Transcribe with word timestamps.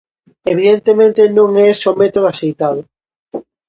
Evidentemente, 0.53 1.21
non 1.37 1.49
é 1.63 1.65
ese 1.73 1.85
o 1.91 1.97
método 2.01 2.25
axeitado. 2.29 2.81